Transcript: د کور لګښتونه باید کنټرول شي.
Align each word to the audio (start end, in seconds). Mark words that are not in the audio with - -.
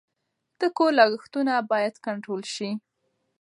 د 0.59 0.61
کور 0.77 0.91
لګښتونه 0.99 1.53
باید 1.71 1.93
کنټرول 2.05 2.41
شي. 2.53 2.69